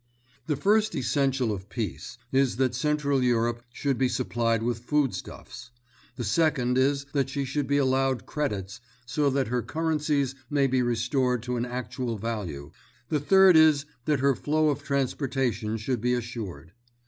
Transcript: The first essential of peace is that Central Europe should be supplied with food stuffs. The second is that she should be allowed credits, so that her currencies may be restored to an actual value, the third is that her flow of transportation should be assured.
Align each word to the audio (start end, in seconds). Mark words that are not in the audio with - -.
The 0.47 0.55
first 0.55 0.95
essential 0.95 1.51
of 1.51 1.69
peace 1.69 2.17
is 2.31 2.55
that 2.55 2.73
Central 2.73 3.21
Europe 3.21 3.61
should 3.71 3.99
be 3.99 4.09
supplied 4.09 4.63
with 4.63 4.79
food 4.79 5.13
stuffs. 5.13 5.69
The 6.15 6.23
second 6.23 6.75
is 6.75 7.05
that 7.13 7.29
she 7.29 7.45
should 7.45 7.67
be 7.67 7.77
allowed 7.77 8.25
credits, 8.25 8.81
so 9.05 9.29
that 9.29 9.49
her 9.49 9.61
currencies 9.61 10.33
may 10.49 10.65
be 10.65 10.81
restored 10.81 11.43
to 11.43 11.55
an 11.55 11.65
actual 11.67 12.17
value, 12.17 12.71
the 13.09 13.19
third 13.19 13.55
is 13.55 13.85
that 14.05 14.21
her 14.21 14.33
flow 14.33 14.69
of 14.69 14.81
transportation 14.81 15.77
should 15.77 16.01
be 16.01 16.15
assured. 16.15 16.71